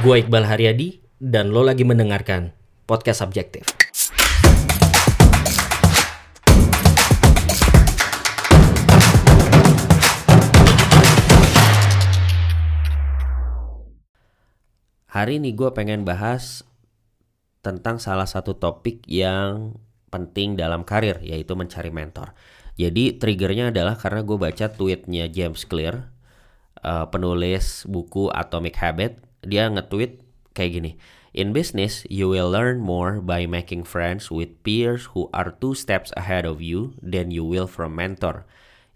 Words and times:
Gue 0.00 0.24
Iqbal 0.24 0.48
Haryadi 0.48 1.04
dan 1.20 1.52
lo 1.52 1.60
lagi 1.60 1.84
mendengarkan 1.84 2.56
podcast 2.88 3.20
subjektif. 3.20 3.68
Hari 15.12 15.36
ini 15.36 15.52
gue 15.52 15.68
pengen 15.76 16.08
bahas 16.08 16.64
tentang 17.60 18.00
salah 18.00 18.24
satu 18.24 18.56
topik 18.56 19.04
yang 19.04 19.76
penting 20.08 20.56
dalam 20.56 20.88
karir 20.88 21.20
yaitu 21.20 21.52
mencari 21.52 21.92
mentor. 21.92 22.32
Jadi 22.80 23.20
triggernya 23.20 23.68
adalah 23.68 24.00
karena 24.00 24.24
gue 24.24 24.40
baca 24.40 24.72
tweetnya 24.72 25.28
James 25.28 25.68
Clear, 25.68 26.08
uh, 26.80 27.12
penulis 27.12 27.84
buku 27.84 28.32
Atomic 28.32 28.80
Habit. 28.80 29.31
Dia 29.42 29.66
nge-tweet 29.70 30.22
kayak 30.54 30.72
gini. 30.78 30.92
In 31.32 31.56
business, 31.56 32.04
you 32.12 32.28
will 32.28 32.52
learn 32.52 32.78
more 32.78 33.18
by 33.18 33.48
making 33.48 33.88
friends 33.88 34.28
with 34.28 34.60
peers 34.60 35.16
who 35.16 35.32
are 35.32 35.56
two 35.56 35.72
steps 35.72 36.12
ahead 36.12 36.44
of 36.44 36.60
you 36.60 36.92
than 37.00 37.32
you 37.32 37.40
will 37.40 37.64
from 37.64 37.96
mentor. 37.96 38.44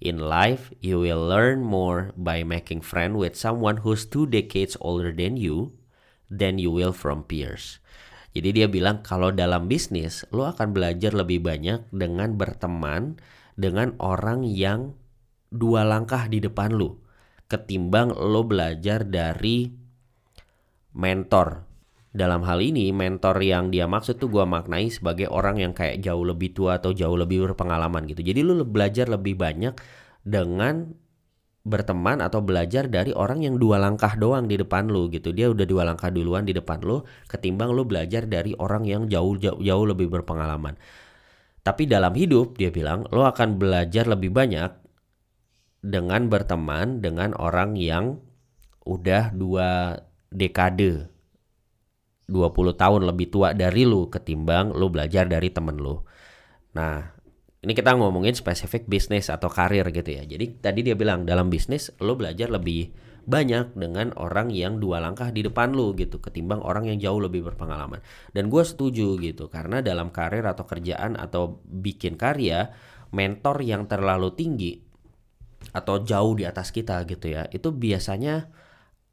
In 0.05 0.21
life, 0.21 0.69
you 0.85 1.01
will 1.01 1.25
learn 1.25 1.65
more 1.65 2.13
by 2.13 2.45
making 2.45 2.85
friends 2.85 3.17
with 3.17 3.33
someone 3.33 3.81
who's 3.81 4.05
two 4.05 4.29
decades 4.29 4.77
older 4.85 5.09
than 5.09 5.41
you 5.41 5.73
than 6.29 6.61
you 6.61 6.69
will 6.69 6.93
from 6.93 7.25
peers. 7.25 7.81
Jadi 8.37 8.61
dia 8.61 8.69
bilang 8.69 9.01
kalau 9.01 9.33
dalam 9.33 9.65
bisnis 9.65 10.29
lo 10.29 10.45
akan 10.45 10.77
belajar 10.77 11.17
lebih 11.17 11.41
banyak 11.41 11.89
dengan 11.89 12.37
berteman 12.37 13.17
dengan 13.57 13.97
orang 13.97 14.45
yang 14.45 14.93
dua 15.49 15.89
langkah 15.89 16.29
di 16.29 16.45
depan 16.45 16.77
lo 16.77 17.01
ketimbang 17.49 18.13
lo 18.13 18.45
belajar 18.45 19.09
dari 19.09 19.86
mentor. 20.97 21.69
Dalam 22.17 22.49
hal 22.49 22.65
ini 22.65 22.97
mentor 22.97 23.45
yang 23.45 23.69
dia 23.69 23.85
maksud 23.85 24.17
tuh 24.17 24.33
gue 24.33 24.49
maknai 24.49 24.89
sebagai 24.89 25.29
orang 25.29 25.61
yang 25.61 25.77
kayak 25.77 26.01
jauh 26.01 26.25
lebih 26.25 26.57
tua 26.57 26.81
atau 26.81 26.97
jauh 26.97 27.13
lebih 27.13 27.53
berpengalaman 27.53 28.09
gitu. 28.09 28.25
Jadi 28.25 28.41
lo 28.41 28.65
belajar 28.65 29.13
lebih 29.13 29.37
banyak 29.37 29.77
dengan 30.25 30.97
berteman 31.67 32.23
atau 32.23 32.41
belajar 32.41 32.87
dari 32.87 33.11
orang 33.11 33.43
yang 33.43 33.59
dua 33.59 33.83
langkah 33.83 34.15
doang 34.15 34.47
di 34.47 34.55
depan 34.55 34.87
lu 34.87 35.11
gitu 35.11 35.35
dia 35.35 35.51
udah 35.51 35.67
dua 35.67 35.83
langkah 35.83 36.15
duluan 36.15 36.47
di 36.47 36.55
depan 36.55 36.79
lu 36.79 37.03
ketimbang 37.27 37.75
lu 37.75 37.83
belajar 37.83 38.23
dari 38.31 38.55
orang 38.55 38.87
yang 38.87 39.11
jauh 39.11 39.35
jauh, 39.35 39.59
jauh 39.59 39.85
lebih 39.91 40.07
berpengalaman 40.07 40.79
tapi 41.67 41.91
dalam 41.91 42.15
hidup 42.15 42.55
dia 42.55 42.71
bilang 42.71 43.03
lo 43.11 43.27
akan 43.27 43.59
belajar 43.59 44.07
lebih 44.07 44.31
banyak 44.31 44.71
dengan 45.83 46.31
berteman 46.31 47.03
dengan 47.03 47.35
orang 47.35 47.75
yang 47.75 48.23
udah 48.87 49.35
dua 49.35 49.99
dekade 50.37 51.09
20 52.29 52.77
tahun 52.77 53.03
lebih 53.09 53.33
tua 53.33 53.57
dari 53.57 53.89
lu 53.89 54.13
ketimbang 54.13 54.77
lu 54.77 54.93
belajar 54.93 55.25
dari 55.25 55.49
temen 55.49 55.81
lu. 55.81 56.03
Nah, 56.77 57.01
ini 57.63 57.73
kita 57.73 57.97
ngomongin 57.97 58.37
spesifik 58.37 58.85
bisnis 58.85 59.33
atau 59.33 59.49
karir 59.49 59.89
gitu 59.89 60.11
ya. 60.13 60.29
Jadi 60.29 60.61
tadi 60.61 60.85
dia 60.85 60.99
bilang 60.99 61.25
dalam 61.25 61.49
bisnis 61.49 61.89
lo 62.03 62.19
belajar 62.19 62.53
lebih 62.53 62.93
banyak 63.27 63.75
dengan 63.75 64.15
orang 64.15 64.55
yang 64.55 64.79
dua 64.79 65.03
langkah 65.03 65.35
di 65.35 65.43
depan 65.43 65.75
lo 65.75 65.91
gitu 65.99 66.23
ketimbang 66.23 66.63
orang 66.63 66.87
yang 66.87 66.99
jauh 66.99 67.19
lebih 67.23 67.47
berpengalaman. 67.47 68.03
Dan 68.31 68.53
gue 68.53 68.63
setuju 68.63 69.17
gitu 69.23 69.49
karena 69.49 69.81
dalam 69.81 70.13
karir 70.13 70.47
atau 70.47 70.67
kerjaan 70.67 71.17
atau 71.17 71.63
bikin 71.63 72.19
karya 72.19 72.71
mentor 73.15 73.63
yang 73.63 73.87
terlalu 73.87 74.35
tinggi 74.35 74.83
atau 75.73 76.03
jauh 76.03 76.35
di 76.39 76.47
atas 76.47 76.71
kita 76.71 77.03
gitu 77.07 77.33
ya 77.33 77.49
itu 77.51 77.75
biasanya 77.75 78.51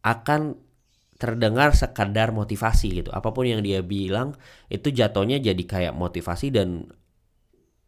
akan 0.06 0.60
terdengar 1.24 1.72
sekadar 1.72 2.36
motivasi 2.36 3.00
gitu. 3.00 3.10
Apa 3.16 3.32
pun 3.32 3.48
yang 3.48 3.64
dia 3.64 3.80
bilang 3.80 4.36
itu 4.68 4.92
jatuhnya 4.92 5.40
jadi 5.40 5.64
kayak 5.64 5.96
motivasi 5.96 6.52
dan 6.52 6.92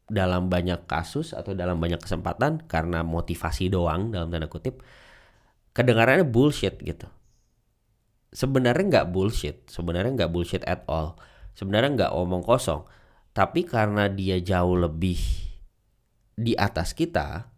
dalam 0.07 0.47
banyak 0.47 0.88
kasus 0.88 1.35
atau 1.35 1.51
dalam 1.51 1.84
banyak 1.84 2.00
kesempatan 2.00 2.63
karena 2.63 3.03
motivasi 3.03 3.68
doang 3.68 4.16
dalam 4.16 4.31
tanda 4.31 4.47
kutip 4.47 4.79
kedengarannya 5.75 6.24
bullshit 6.24 6.79
gitu. 6.79 7.12
Sebenarnya 8.31 9.03
nggak 9.03 9.07
bullshit 9.12 9.68
sebenarnya 9.68 10.16
nggak 10.16 10.31
bullshit 10.31 10.63
at 10.63 10.88
all. 10.88 11.19
Sebenarnya 11.59 11.91
nggak 11.91 12.12
omong 12.16 12.40
kosong. 12.40 12.88
Tapi 13.35 13.68
karena 13.68 14.07
dia 14.07 14.40
jauh 14.40 14.79
lebih 14.79 15.19
di 16.40 16.56
atas 16.56 16.95
kita 16.95 17.51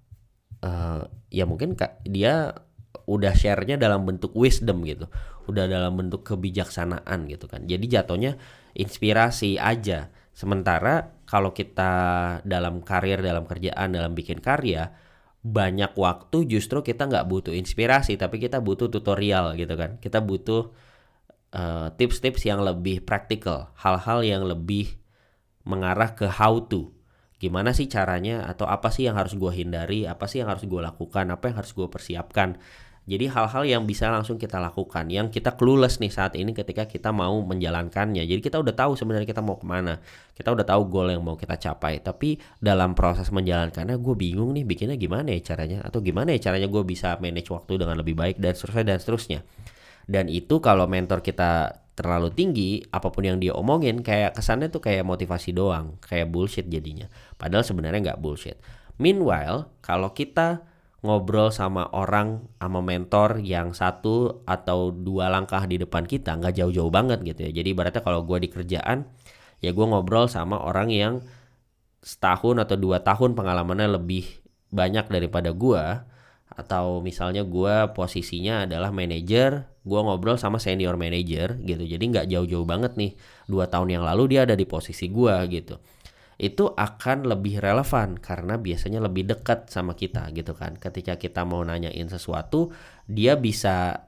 uh, 0.65 1.05
ya 1.29 1.45
mungkin 1.45 1.77
dia 2.01 2.65
udah 3.07 3.31
share-nya 3.31 3.79
dalam 3.79 4.03
bentuk 4.03 4.35
wisdom 4.35 4.83
gitu 4.83 5.07
udah 5.47 5.65
dalam 5.65 5.95
bentuk 5.95 6.27
kebijaksanaan 6.27 7.25
gitu 7.31 7.47
kan 7.47 7.63
jadi 7.63 8.03
jatuhnya 8.03 8.35
inspirasi 8.75 9.55
aja 9.55 10.11
Sementara 10.37 11.17
kalau 11.25 11.49
kita 11.49 11.89
dalam 12.45 12.85
karir, 12.85 13.25
dalam 13.25 13.49
kerjaan, 13.49 13.89
dalam 13.89 14.13
bikin 14.13 14.37
karya, 14.37 14.93
banyak 15.41 15.97
waktu 15.97 16.45
justru 16.45 16.85
kita 16.85 17.09
nggak 17.09 17.25
butuh 17.25 17.57
inspirasi, 17.57 18.21
tapi 18.21 18.37
kita 18.37 18.61
butuh 18.61 18.85
tutorial 18.85 19.57
gitu 19.57 19.73
kan. 19.73 19.97
Kita 19.97 20.21
butuh 20.21 20.69
eh, 21.57 21.89
tips-tips 21.97 22.45
uh, 22.45 22.47
yang 22.53 22.61
lebih 22.61 23.01
praktikal, 23.01 23.73
hal-hal 23.81 24.21
yang 24.21 24.45
lebih 24.45 24.93
mengarah 25.65 26.13
ke 26.13 26.29
how 26.29 26.61
to. 26.69 26.93
Gimana 27.41 27.73
sih 27.73 27.89
caranya 27.89 28.45
atau 28.45 28.69
apa 28.69 28.93
sih 28.93 29.09
yang 29.09 29.17
harus 29.17 29.33
gue 29.33 29.49
hindari, 29.49 30.05
apa 30.05 30.29
sih 30.29 30.45
yang 30.45 30.53
harus 30.53 30.69
gue 30.69 30.81
lakukan, 30.85 31.33
apa 31.33 31.49
yang 31.49 31.57
harus 31.57 31.73
gue 31.73 31.89
persiapkan. 31.89 32.61
Jadi 33.07 33.31
hal-hal 33.31 33.63
yang 33.63 33.87
bisa 33.87 34.11
langsung 34.11 34.35
kita 34.35 34.59
lakukan, 34.59 35.07
yang 35.07 35.31
kita 35.31 35.55
clueless 35.55 36.03
nih 36.03 36.11
saat 36.11 36.35
ini 36.35 36.51
ketika 36.51 36.83
kita 36.83 37.15
mau 37.15 37.39
menjalankannya. 37.39 38.27
Jadi 38.27 38.43
kita 38.43 38.59
udah 38.59 38.75
tahu 38.75 38.99
sebenarnya 38.99 39.23
kita 39.23 39.39
mau 39.39 39.55
ke 39.55 39.63
mana, 39.63 40.03
kita 40.35 40.51
udah 40.51 40.67
tahu 40.67 40.91
goal 40.91 41.07
yang 41.15 41.23
mau 41.23 41.39
kita 41.39 41.55
capai. 41.55 42.03
Tapi 42.03 42.35
dalam 42.59 42.91
proses 42.91 43.31
menjalankannya, 43.31 43.95
gue 43.95 44.15
bingung 44.19 44.51
nih 44.51 44.67
bikinnya 44.67 44.99
gimana 44.99 45.31
ya 45.31 45.39
caranya, 45.39 45.87
atau 45.87 46.03
gimana 46.03 46.35
ya 46.35 46.51
caranya 46.51 46.67
gue 46.67 46.83
bisa 46.83 47.15
manage 47.23 47.47
waktu 47.47 47.79
dengan 47.79 47.95
lebih 47.95 48.11
baik 48.11 48.43
dan 48.43 48.51
seterusnya 48.51 48.83
dan 48.83 48.97
seterusnya. 48.99 49.39
Dan 50.03 50.27
itu 50.27 50.59
kalau 50.59 50.83
mentor 50.83 51.23
kita 51.23 51.79
terlalu 51.95 52.35
tinggi, 52.35 52.83
apa 52.91 53.07
pun 53.07 53.23
yang 53.23 53.39
dia 53.39 53.55
omongin 53.55 54.03
kayak 54.03 54.35
kesannya 54.35 54.67
tuh 54.67 54.83
kayak 54.83 55.07
motivasi 55.07 55.55
doang, 55.55 55.95
kayak 56.03 56.27
bullshit 56.27 56.67
jadinya. 56.67 57.07
Padahal 57.39 57.63
sebenarnya 57.63 58.13
nggak 58.13 58.19
bullshit. 58.19 58.59
Meanwhile, 58.99 59.71
kalau 59.79 60.11
kita 60.11 60.67
ngobrol 61.07 61.49
sama 61.55 61.87
orang 61.95 62.43
sama 62.59 62.83
mentor 62.83 63.39
yang 63.39 63.71
satu 63.71 64.43
atau 64.43 64.91
dua 64.91 65.31
langkah 65.31 65.63
di 65.63 65.79
depan 65.79 66.03
kita 66.03 66.35
nggak 66.35 66.59
jauh-jauh 66.59 66.91
banget 66.91 67.23
gitu 67.23 67.47
ya. 67.47 67.51
Jadi 67.55 67.71
ibaratnya 67.71 68.03
kalau 68.03 68.27
gue 68.27 68.43
di 68.43 68.49
kerjaan 68.51 69.07
ya 69.63 69.71
gue 69.71 69.85
ngobrol 69.87 70.27
sama 70.27 70.59
orang 70.59 70.91
yang 70.91 71.13
setahun 72.03 72.61
atau 72.61 72.75
dua 72.75 73.01
tahun 73.01 73.33
pengalamannya 73.33 73.95
lebih 73.97 74.27
banyak 74.69 75.07
daripada 75.07 75.55
gue 75.55 75.83
atau 76.47 76.99
misalnya 76.99 77.47
gue 77.47 77.91
posisinya 77.95 78.67
adalah 78.67 78.91
manajer 78.91 79.67
gue 79.87 79.99
ngobrol 80.03 80.35
sama 80.35 80.59
senior 80.59 80.99
manager 80.99 81.55
gitu. 81.63 81.83
Jadi 81.87 82.03
nggak 82.11 82.27
jauh-jauh 82.27 82.67
banget 82.67 82.99
nih 82.99 83.15
dua 83.47 83.71
tahun 83.71 83.95
yang 83.95 84.03
lalu 84.03 84.35
dia 84.35 84.43
ada 84.43 84.53
di 84.53 84.67
posisi 84.67 85.07
gue 85.07 85.35
gitu 85.47 85.79
itu 86.37 86.69
akan 86.69 87.25
lebih 87.25 87.57
relevan 87.57 88.21
karena 88.21 88.61
biasanya 88.61 89.01
lebih 89.01 89.25
dekat 89.25 89.73
sama 89.73 89.97
kita 89.97 90.29
gitu 90.37 90.53
kan. 90.53 90.77
Ketika 90.77 91.17
kita 91.17 91.41
mau 91.49 91.65
nanyain 91.65 92.05
sesuatu, 92.05 92.69
dia 93.09 93.33
bisa 93.33 94.05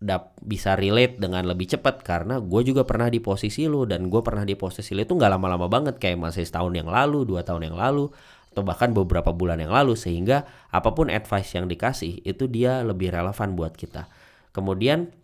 dap 0.00 0.32
bisa 0.40 0.76
relate 0.80 1.20
dengan 1.20 1.44
lebih 1.44 1.76
cepat 1.76 2.00
karena 2.00 2.40
gue 2.40 2.60
juga 2.64 2.88
pernah 2.88 3.12
di 3.12 3.20
posisi 3.20 3.68
lu 3.68 3.84
dan 3.84 4.08
gue 4.08 4.22
pernah 4.24 4.48
di 4.48 4.56
posisi 4.56 4.96
lu 4.96 5.04
itu 5.04 5.12
nggak 5.12 5.28
lama-lama 5.36 5.68
banget 5.68 6.00
kayak 6.00 6.16
masih 6.20 6.44
setahun 6.44 6.72
yang 6.72 6.88
lalu, 6.88 7.28
dua 7.28 7.44
tahun 7.44 7.72
yang 7.72 7.76
lalu 7.76 8.08
atau 8.50 8.62
bahkan 8.66 8.90
beberapa 8.90 9.30
bulan 9.30 9.62
yang 9.62 9.70
lalu 9.70 9.94
sehingga 9.94 10.42
apa 10.74 10.90
pun 10.92 11.06
advice 11.06 11.54
yang 11.54 11.70
dikasih 11.70 12.24
itu 12.26 12.44
dia 12.50 12.84
lebih 12.84 13.12
relevan 13.14 13.56
buat 13.56 13.76
kita. 13.76 14.10
Kemudian 14.50 15.14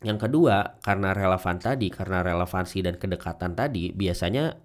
yang 0.00 0.16
kedua, 0.16 0.80
karena 0.80 1.12
relevan 1.12 1.60
tadi, 1.60 1.92
karena 1.92 2.24
relevansi 2.24 2.80
dan 2.80 2.96
kedekatan 2.96 3.52
tadi, 3.52 3.92
biasanya 3.92 4.56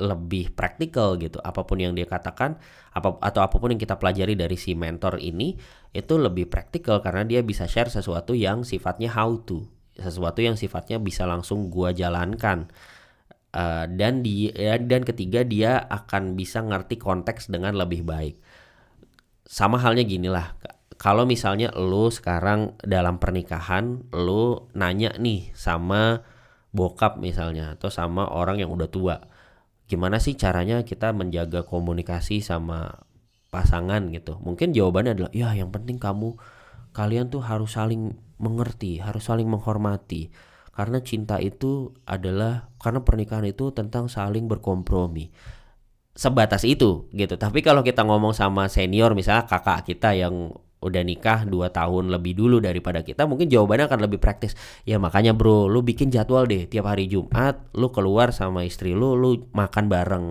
lebih 0.00 0.52
praktikal 0.56 1.20
gitu. 1.20 1.40
Apa 1.40 1.68
pun 1.68 1.80
yang 1.80 1.92
dia 1.92 2.08
katakan 2.08 2.56
apa 2.92 3.16
atau 3.20 3.40
apa 3.44 3.56
pun 3.60 3.72
yang 3.72 3.80
kita 3.80 3.96
pelajari 3.96 4.36
dari 4.36 4.56
si 4.56 4.72
mentor 4.72 5.20
ini 5.20 5.56
itu 5.92 6.14
lebih 6.16 6.48
praktikal 6.48 7.00
karena 7.04 7.28
dia 7.28 7.40
bisa 7.44 7.68
share 7.68 7.92
sesuatu 7.92 8.32
yang 8.32 8.64
sifatnya 8.64 9.12
how 9.12 9.36
to. 9.44 9.68
Sesuatu 9.92 10.40
yang 10.40 10.56
sifatnya 10.56 10.96
bisa 10.96 11.28
langsung 11.28 11.68
gua 11.68 11.92
jalankan. 11.92 12.72
Uh, 13.52 13.84
dan 13.84 14.24
di 14.24 14.48
ya, 14.48 14.80
dan 14.80 15.04
ketiga 15.04 15.44
dia 15.44 15.76
akan 15.76 16.40
bisa 16.40 16.64
ngerti 16.64 16.96
konteks 16.96 17.52
dengan 17.52 17.76
lebih 17.76 18.00
baik. 18.00 18.40
Sama 19.44 19.76
halnya 19.76 20.08
gini 20.08 20.32
lah 20.32 20.56
kalau 21.02 21.26
misalnya 21.26 21.74
lu 21.74 22.14
sekarang 22.14 22.78
dalam 22.78 23.18
pernikahan 23.18 24.06
lu 24.14 24.70
nanya 24.78 25.18
nih 25.18 25.50
sama 25.50 26.22
bokap 26.70 27.18
misalnya 27.18 27.74
atau 27.74 27.90
sama 27.90 28.30
orang 28.30 28.62
yang 28.62 28.70
udah 28.70 28.86
tua 28.86 29.18
gimana 29.92 30.16
sih 30.16 30.32
caranya 30.40 30.80
kita 30.88 31.12
menjaga 31.12 31.68
komunikasi 31.68 32.40
sama 32.40 33.04
pasangan 33.52 34.08
gitu? 34.08 34.40
Mungkin 34.40 34.72
jawabannya 34.72 35.12
adalah 35.12 35.32
ya 35.36 35.52
yang 35.52 35.68
penting 35.68 36.00
kamu 36.00 36.40
kalian 36.96 37.28
tuh 37.28 37.44
harus 37.44 37.76
saling 37.76 38.16
mengerti 38.40 39.04
harus 39.04 39.28
saling 39.28 39.44
menghormati. 39.52 40.32
Karena 40.72 41.04
cinta 41.04 41.36
itu 41.36 41.92
adalah 42.08 42.72
karena 42.80 43.04
pernikahan 43.04 43.44
itu 43.44 43.76
tentang 43.76 44.08
saling 44.08 44.48
berkompromi. 44.48 45.28
Sebatas 46.16 46.64
itu 46.64 47.12
gitu. 47.12 47.36
Tapi 47.36 47.60
kalau 47.60 47.84
kita 47.84 48.00
ngomong 48.08 48.32
sama 48.32 48.72
senior 48.72 49.12
misalnya 49.12 49.44
kakak 49.44 49.84
kita 49.84 50.16
yang 50.16 50.56
udah 50.82 51.02
nikah 51.06 51.46
2 51.46 51.70
tahun 51.70 52.10
lebih 52.10 52.34
dulu 52.34 52.58
daripada 52.58 53.06
kita 53.06 53.24
mungkin 53.30 53.46
jawabannya 53.46 53.86
akan 53.86 54.00
lebih 54.02 54.18
praktis. 54.18 54.58
Ya 54.82 54.98
makanya 54.98 55.32
bro 55.32 55.70
lu 55.70 55.80
bikin 55.86 56.10
jadwal 56.10 56.50
deh 56.50 56.66
tiap 56.66 56.90
hari 56.90 57.06
Jumat 57.06 57.70
lu 57.78 57.88
keluar 57.94 58.34
sama 58.34 58.66
istri 58.66 58.92
lu 58.92 59.14
lu 59.14 59.46
makan 59.54 59.86
bareng. 59.86 60.26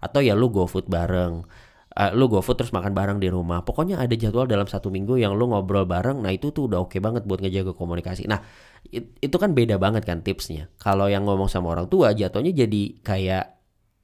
Atau 0.00 0.24
ya 0.24 0.32
lu 0.32 0.48
go 0.48 0.64
food 0.64 0.88
bareng. 0.88 1.44
Uh, 1.90 2.10
lu 2.16 2.32
go 2.32 2.40
food 2.40 2.56
terus 2.56 2.72
makan 2.72 2.96
bareng 2.96 3.20
di 3.20 3.28
rumah. 3.28 3.60
Pokoknya 3.60 4.00
ada 4.00 4.16
jadwal 4.16 4.48
dalam 4.48 4.64
satu 4.64 4.88
minggu 4.88 5.20
yang 5.20 5.36
lu 5.36 5.52
ngobrol 5.52 5.84
bareng 5.84 6.24
nah 6.24 6.32
itu 6.32 6.48
tuh 6.48 6.72
udah 6.72 6.80
oke 6.80 6.96
okay 6.96 7.00
banget 7.04 7.28
buat 7.28 7.44
ngejaga 7.44 7.76
komunikasi. 7.76 8.24
Nah 8.24 8.40
itu 9.20 9.36
kan 9.36 9.52
beda 9.52 9.76
banget 9.76 10.08
kan 10.08 10.24
tipsnya. 10.24 10.72
Kalau 10.80 11.12
yang 11.12 11.28
ngomong 11.28 11.52
sama 11.52 11.76
orang 11.76 11.92
tua 11.92 12.16
jatuhnya 12.16 12.56
jadi 12.56 12.96
kayak 13.04 13.59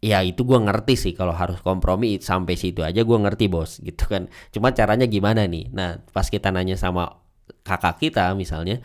ya 0.07 0.23
itu 0.23 0.47
gue 0.47 0.59
ngerti 0.63 0.95
sih 0.95 1.13
kalau 1.19 1.35
harus 1.35 1.59
kompromi 1.59 2.23
sampai 2.23 2.55
situ 2.55 2.87
aja 2.87 3.03
gue 3.03 3.19
ngerti 3.19 3.51
bos 3.51 3.79
gitu 3.87 4.07
kan. 4.07 4.31
Cuma 4.55 4.71
caranya 4.71 5.11
gimana 5.11 5.43
nih? 5.51 5.75
Nah 5.75 5.99
pas 6.15 6.31
kita 6.31 6.55
nanya 6.55 6.79
sama 6.79 7.11
kakak 7.67 7.99
kita 7.99 8.31
misalnya 8.39 8.79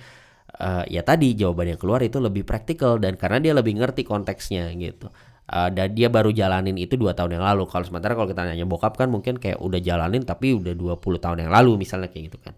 uh, 0.57 0.81
ya 0.89 1.06
tadi 1.06 1.38
jawaban 1.38 1.77
yang 1.77 1.79
keluar 1.81 2.01
itu 2.01 2.18
lebih 2.18 2.41
praktikal 2.41 2.97
dan 2.97 3.13
karena 3.21 3.38
dia 3.38 3.53
lebih 3.53 3.77
ngerti 3.77 4.01
konteksnya 4.01 4.73
gitu. 4.81 5.13
Uh, 5.51 5.68
dan 5.68 5.91
dia 5.91 6.07
baru 6.07 6.31
jalanin 6.31 6.79
itu 6.79 6.95
dua 6.97 7.13
tahun 7.13 7.38
yang 7.38 7.45
lalu. 7.45 7.69
Kalau 7.69 7.85
sementara 7.85 8.17
kalau 8.17 8.25
kita 8.25 8.41
nanya 8.41 8.65
bokap 8.65 8.97
kan 8.97 9.12
mungkin 9.13 9.38
kayak 9.38 9.62
udah 9.62 9.77
jalanin 9.83 10.25
tapi 10.25 10.56
udah 10.57 10.74
20 10.74 10.97
tahun 11.21 11.38
yang 11.45 11.51
lalu 11.51 11.85
misalnya 11.85 12.09
kayak 12.09 12.33
gitu 12.33 12.38
kan. 12.41 12.53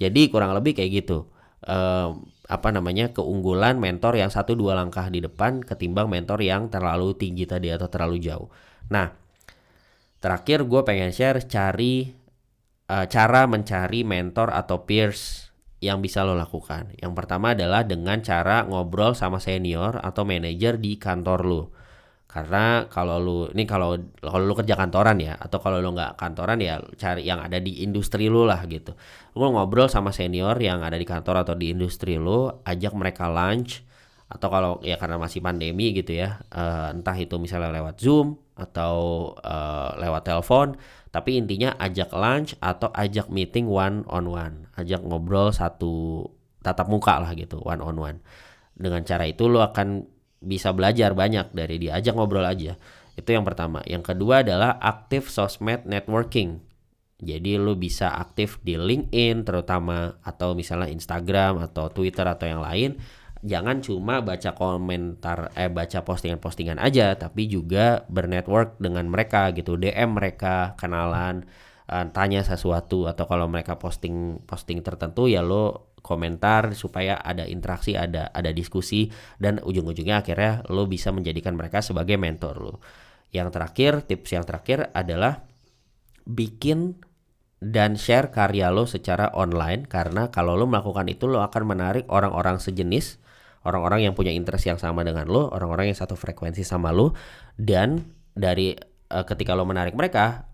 Jadi 0.00 0.32
kurang 0.32 0.56
lebih 0.56 0.74
kayak 0.74 0.90
gitu 1.04 1.37
uh, 1.66 2.14
apa 2.48 2.68
namanya 2.70 3.10
keunggulan 3.10 3.76
mentor 3.82 4.16
yang 4.16 4.30
satu 4.30 4.54
dua 4.54 4.78
langkah 4.78 5.08
di 5.10 5.20
depan 5.24 5.60
ketimbang 5.64 6.06
mentor 6.06 6.40
yang 6.40 6.70
terlalu 6.70 7.16
tinggi 7.18 7.44
tadi 7.44 7.72
atau 7.72 7.90
terlalu 7.90 8.22
jauh. 8.22 8.48
Nah, 8.88 9.12
terakhir 10.22 10.64
gue 10.64 10.80
pengen 10.86 11.10
share 11.10 11.42
cari 11.44 12.08
uh, 12.88 13.06
cara 13.10 13.44
mencari 13.44 14.06
mentor 14.06 14.54
atau 14.54 14.86
peers 14.88 15.48
yang 15.78 16.02
bisa 16.02 16.26
lo 16.26 16.34
lakukan. 16.34 16.90
Yang 16.98 17.12
pertama 17.14 17.54
adalah 17.54 17.86
dengan 17.86 18.18
cara 18.18 18.66
ngobrol 18.66 19.14
sama 19.14 19.38
senior 19.38 20.02
atau 20.02 20.26
manajer 20.26 20.80
di 20.80 20.98
kantor 20.98 21.40
lo. 21.46 21.62
Karena 22.38 22.86
kalau 22.86 23.18
lu 23.18 23.38
ini 23.50 23.66
kalau 23.66 23.98
kalau 24.22 24.46
lu 24.46 24.54
kerja 24.54 24.78
kantoran 24.78 25.18
ya 25.18 25.34
atau 25.34 25.58
kalau 25.58 25.82
lu 25.82 25.90
nggak 25.90 26.14
kantoran 26.14 26.62
ya 26.62 26.78
cari 26.94 27.26
yang 27.26 27.42
ada 27.42 27.58
di 27.58 27.82
industri 27.82 28.30
lu 28.30 28.46
lah 28.46 28.62
gitu. 28.70 28.94
Lu 29.34 29.50
ngobrol 29.50 29.90
sama 29.90 30.14
senior 30.14 30.54
yang 30.62 30.86
ada 30.86 30.94
di 30.94 31.02
kantor 31.02 31.42
atau 31.42 31.58
di 31.58 31.74
industri 31.74 32.14
lu, 32.14 32.46
ajak 32.62 32.94
mereka 32.94 33.26
lunch 33.26 33.82
atau 34.30 34.48
kalau 34.52 34.72
ya 34.86 34.94
karena 35.00 35.18
masih 35.18 35.42
pandemi 35.42 35.90
gitu 35.96 36.14
ya, 36.14 36.38
uh, 36.54 36.94
entah 36.94 37.16
itu 37.16 37.40
misalnya 37.40 37.74
lewat 37.74 37.96
Zoom 37.98 38.38
atau 38.54 39.32
uh, 39.40 39.96
lewat 39.98 40.28
telepon, 40.28 40.76
tapi 41.08 41.40
intinya 41.40 41.74
ajak 41.80 42.12
lunch 42.12 42.52
atau 42.60 42.92
ajak 42.92 43.32
meeting 43.32 43.66
one 43.66 44.04
on 44.06 44.28
one, 44.28 44.70
ajak 44.76 45.00
ngobrol 45.00 45.48
satu 45.50 46.28
tatap 46.60 46.86
muka 46.86 47.18
lah 47.18 47.32
gitu, 47.34 47.58
one 47.64 47.80
on 47.80 47.96
one. 47.98 48.18
Dengan 48.76 49.02
cara 49.02 49.24
itu 49.26 49.48
lu 49.48 49.64
akan 49.64 50.06
bisa 50.38 50.70
belajar 50.74 51.14
banyak 51.14 51.50
dari 51.54 51.76
dia. 51.82 51.98
Ajak 51.98 52.14
ngobrol 52.14 52.46
aja. 52.46 52.78
Itu 53.18 53.34
yang 53.34 53.42
pertama. 53.42 53.82
Yang 53.84 54.14
kedua 54.14 54.46
adalah 54.46 54.78
aktif 54.78 55.26
sosmed 55.26 55.82
networking. 55.84 56.62
Jadi 57.18 57.58
lu 57.58 57.74
bisa 57.74 58.14
aktif 58.14 58.62
di 58.62 58.78
LinkedIn 58.78 59.42
terutama 59.42 60.22
atau 60.22 60.54
misalnya 60.54 60.86
Instagram 60.86 61.66
atau 61.66 61.90
Twitter 61.90 62.22
atau 62.22 62.46
yang 62.46 62.62
lain. 62.62 62.94
Jangan 63.42 63.82
cuma 63.82 64.22
baca 64.22 64.54
komentar 64.54 65.50
eh 65.54 65.70
baca 65.70 66.02
postingan-postingan 66.02 66.78
aja 66.78 67.14
tapi 67.18 67.46
juga 67.50 68.06
bernetwork 68.06 68.78
dengan 68.78 69.10
mereka 69.10 69.50
gitu. 69.50 69.74
DM 69.74 70.14
mereka 70.14 70.78
kenalan 70.78 71.46
uh, 71.90 72.06
tanya 72.14 72.46
sesuatu 72.46 73.10
atau 73.10 73.24
kalau 73.26 73.50
mereka 73.50 73.78
posting 73.78 74.42
posting 74.46 74.82
tertentu 74.86 75.26
ya 75.26 75.42
lo 75.42 75.87
komentar 76.00 76.72
supaya 76.74 77.18
ada 77.18 77.44
interaksi, 77.44 77.94
ada 77.94 78.30
ada 78.30 78.50
diskusi 78.50 79.10
dan 79.36 79.58
ujung-ujungnya 79.62 80.22
akhirnya 80.22 80.62
lo 80.70 80.86
bisa 80.86 81.10
menjadikan 81.10 81.54
mereka 81.54 81.82
sebagai 81.84 82.16
mentor 82.16 82.56
lo. 82.58 82.74
Yang 83.28 83.48
terakhir, 83.54 83.92
tips 84.08 84.30
yang 84.32 84.44
terakhir 84.48 84.88
adalah 84.96 85.44
bikin 86.24 87.00
dan 87.58 87.98
share 87.98 88.30
karya 88.30 88.70
lo 88.70 88.86
secara 88.86 89.34
online 89.34 89.84
karena 89.84 90.30
kalau 90.30 90.54
lo 90.54 90.70
melakukan 90.70 91.10
itu 91.10 91.26
lo 91.26 91.42
akan 91.42 91.62
menarik 91.66 92.06
orang-orang 92.06 92.62
sejenis, 92.62 93.18
orang-orang 93.66 94.06
yang 94.06 94.14
punya 94.14 94.30
interest 94.30 94.70
yang 94.70 94.78
sama 94.78 95.02
dengan 95.02 95.26
lo, 95.26 95.50
orang-orang 95.50 95.90
yang 95.90 95.98
satu 95.98 96.14
frekuensi 96.14 96.62
sama 96.62 96.94
lo 96.94 97.18
dan 97.58 98.14
dari 98.38 98.78
uh, 99.10 99.24
ketika 99.26 99.58
lo 99.58 99.66
menarik 99.66 99.98
mereka, 99.98 100.46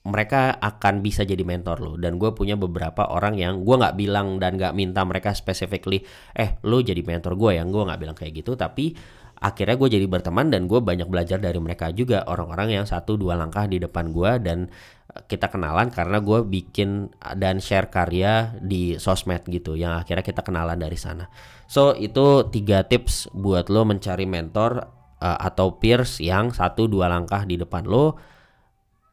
mereka 0.00 0.56
akan 0.56 1.04
bisa 1.04 1.28
jadi 1.28 1.44
mentor 1.44 1.84
lo. 1.84 1.92
Dan 2.00 2.16
gue 2.16 2.32
punya 2.32 2.56
beberapa 2.56 3.04
orang 3.12 3.36
yang 3.36 3.60
gue 3.68 3.76
nggak 3.76 3.96
bilang 4.00 4.40
dan 4.40 4.56
nggak 4.56 4.72
minta 4.72 5.04
mereka 5.04 5.36
specifically 5.36 6.00
eh 6.32 6.56
lo 6.64 6.80
jadi 6.80 7.04
mentor 7.04 7.36
gue 7.36 7.60
yang 7.60 7.68
gue 7.68 7.82
nggak 7.84 8.00
bilang 8.00 8.16
kayak 8.16 8.40
gitu 8.40 8.56
tapi 8.56 8.96
akhirnya 9.40 9.76
gue 9.76 9.88
jadi 10.00 10.06
berteman 10.08 10.52
dan 10.52 10.68
gue 10.68 10.80
banyak 10.80 11.08
belajar 11.08 11.36
dari 11.36 11.60
mereka 11.60 11.92
juga. 11.92 12.24
Orang-orang 12.24 12.80
yang 12.80 12.86
satu 12.88 13.20
dua 13.20 13.36
langkah 13.36 13.68
di 13.68 13.76
depan 13.76 14.08
gue 14.08 14.40
dan 14.40 14.72
eh, 15.12 15.20
kita 15.28 15.52
kenalan 15.52 15.92
karena 15.92 16.16
gue 16.24 16.48
bikin 16.48 17.12
dan 17.36 17.60
share 17.60 17.92
karya 17.92 18.56
di 18.56 18.96
sosmed 18.96 19.44
gitu 19.52 19.76
yang 19.76 20.00
akhirnya 20.00 20.24
kita 20.24 20.40
kenalan 20.40 20.80
dari 20.80 20.96
sana. 20.96 21.28
So 21.68 21.92
itu 21.92 22.48
tiga 22.48 22.88
tips 22.88 23.28
buat 23.36 23.68
lo 23.68 23.84
mencari 23.84 24.24
mentor 24.24 25.00
uh, 25.20 25.38
atau 25.38 25.76
peers 25.76 26.18
yang 26.18 26.50
satu 26.50 26.88
dua 26.88 27.06
langkah 27.06 27.44
di 27.44 27.60
depan 27.60 27.84
lo 27.84 28.18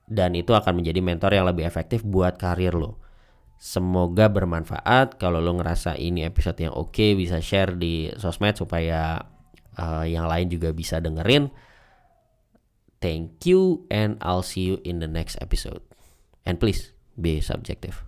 dan 0.08 0.34
itu 0.34 0.56
akan 0.56 0.80
menjadi 0.80 1.04
mentor 1.04 1.36
yang 1.36 1.46
lebih 1.46 1.68
efektif 1.68 2.02
buat 2.02 2.40
karir 2.40 2.74
lo. 2.74 2.98
Semoga 3.60 4.32
bermanfaat. 4.32 5.20
Kalau 5.20 5.44
lo 5.44 5.52
ngerasa 5.60 6.00
ini 6.00 6.24
episode 6.24 6.58
yang 6.64 6.74
oke, 6.74 6.96
okay, 6.96 7.12
bisa 7.14 7.44
share 7.44 7.76
di 7.76 8.08
sosmed 8.16 8.56
supaya 8.56 9.20
uh, 9.76 10.08
yang 10.08 10.32
lain 10.32 10.48
juga 10.48 10.72
bisa 10.72 11.04
dengerin. 11.04 11.52
Thank 12.98 13.46
you 13.46 13.86
and 13.94 14.18
I'll 14.24 14.46
see 14.46 14.66
you 14.66 14.82
in 14.88 15.04
the 15.04 15.10
next 15.12 15.38
episode. 15.44 15.84
And 16.48 16.58
please 16.58 16.96
be 17.20 17.44
subjective. 17.44 18.07